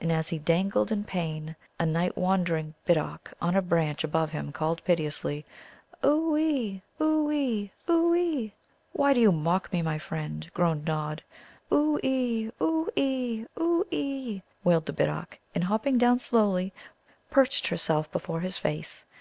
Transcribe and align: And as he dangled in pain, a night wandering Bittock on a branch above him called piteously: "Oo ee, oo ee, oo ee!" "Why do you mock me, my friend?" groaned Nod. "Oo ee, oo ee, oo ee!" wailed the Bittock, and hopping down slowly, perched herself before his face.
And 0.00 0.10
as 0.10 0.28
he 0.30 0.40
dangled 0.40 0.90
in 0.90 1.04
pain, 1.04 1.54
a 1.78 1.86
night 1.86 2.18
wandering 2.18 2.74
Bittock 2.84 3.32
on 3.40 3.54
a 3.54 3.62
branch 3.62 4.02
above 4.02 4.32
him 4.32 4.50
called 4.50 4.82
piteously: 4.84 5.44
"Oo 6.04 6.36
ee, 6.36 6.82
oo 7.00 7.30
ee, 7.30 7.70
oo 7.88 8.12
ee!" 8.12 8.52
"Why 8.92 9.12
do 9.14 9.20
you 9.20 9.30
mock 9.30 9.72
me, 9.72 9.80
my 9.82 9.96
friend?" 9.96 10.50
groaned 10.52 10.84
Nod. 10.84 11.22
"Oo 11.72 11.96
ee, 12.02 12.50
oo 12.60 12.88
ee, 12.96 13.46
oo 13.56 13.84
ee!" 13.92 14.42
wailed 14.64 14.86
the 14.86 14.92
Bittock, 14.92 15.38
and 15.54 15.62
hopping 15.62 15.96
down 15.96 16.18
slowly, 16.18 16.72
perched 17.30 17.68
herself 17.68 18.10
before 18.10 18.40
his 18.40 18.58
face. 18.58 19.06